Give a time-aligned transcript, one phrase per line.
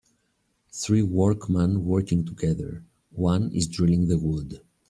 [0.71, 4.59] three workman working together, one is drilling the wood